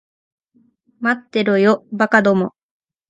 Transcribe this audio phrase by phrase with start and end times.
[0.99, 2.55] 待ってろよ、馬鹿ども。